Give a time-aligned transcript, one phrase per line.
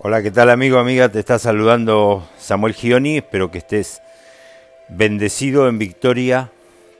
[0.00, 1.08] Hola, ¿qué tal amigo, amiga?
[1.08, 4.00] Te está saludando Samuel Gioni, espero que estés
[4.88, 6.52] bendecido en victoria.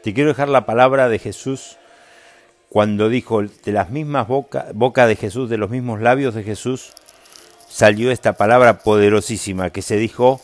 [0.02, 1.76] Te quiero dejar la palabra de Jesús
[2.68, 6.92] cuando dijo, de las mismas bocas boca de Jesús, de los mismos labios de Jesús,
[7.68, 10.40] salió esta palabra poderosísima que se dijo,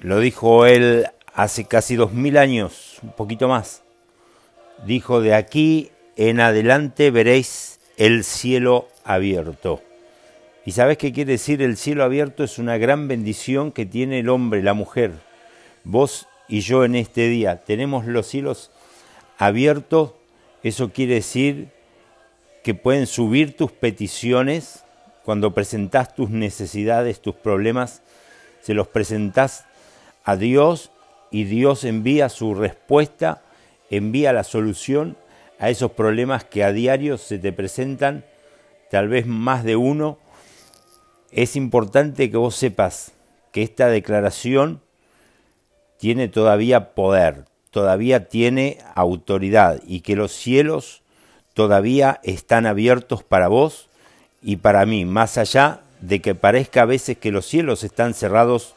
[0.00, 3.84] lo dijo él hace casi dos mil años, un poquito más.
[4.84, 9.80] Dijo, de aquí en adelante veréis el cielo abierto.
[10.64, 12.44] ¿Y sabes qué quiere decir el cielo abierto?
[12.44, 15.12] Es una gran bendición que tiene el hombre, la mujer.
[15.82, 18.70] Vos y yo en este día tenemos los cielos
[19.38, 20.12] abiertos.
[20.62, 21.68] Eso quiere decir
[22.62, 24.84] que pueden subir tus peticiones
[25.24, 28.02] cuando presentás tus necesidades, tus problemas,
[28.60, 29.64] se los presentás
[30.24, 30.92] a Dios
[31.32, 33.42] y Dios envía su respuesta,
[33.90, 35.16] envía la solución
[35.58, 38.24] a esos problemas que a diario se te presentan,
[38.90, 40.18] tal vez más de uno,
[41.32, 43.12] es importante que vos sepas
[43.52, 44.80] que esta declaración
[45.98, 51.02] tiene todavía poder, todavía tiene autoridad y que los cielos
[51.54, 53.88] todavía están abiertos para vos
[54.42, 58.74] y para mí, más allá de que parezca a veces que los cielos están cerrados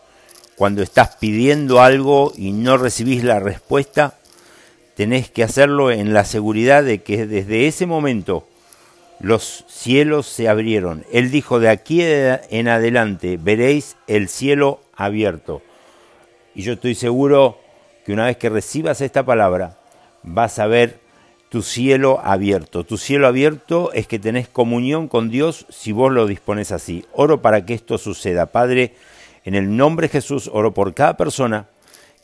[0.55, 4.17] cuando estás pidiendo algo y no recibís la respuesta,
[4.95, 8.47] tenés que hacerlo en la seguridad de que desde ese momento
[9.19, 11.05] los cielos se abrieron.
[11.11, 15.61] Él dijo, de aquí en adelante veréis el cielo abierto.
[16.53, 17.59] Y yo estoy seguro
[18.05, 19.77] que una vez que recibas esta palabra,
[20.23, 20.99] vas a ver
[21.49, 22.83] tu cielo abierto.
[22.83, 27.05] Tu cielo abierto es que tenés comunión con Dios si vos lo dispones así.
[27.13, 28.47] Oro para que esto suceda.
[28.47, 28.93] Padre,
[29.43, 31.67] en el nombre de Jesús, oro por cada persona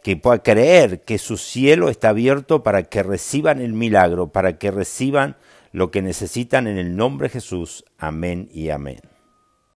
[0.04, 4.72] que pueda creer que su cielo está abierto para que reciban el milagro, para que
[4.72, 5.36] reciban
[5.72, 7.86] lo que necesitan en el nombre de Jesús.
[7.98, 9.11] Amén y amén.